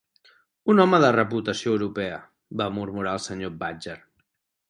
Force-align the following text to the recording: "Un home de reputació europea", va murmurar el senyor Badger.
"Un 0.73 0.79
home 0.83 0.99
de 1.03 1.11
reputació 1.15 1.75
europea", 1.75 2.17
va 2.63 2.69
murmurar 2.79 3.11
el 3.19 3.23
senyor 3.29 3.55
Badger. 3.63 3.97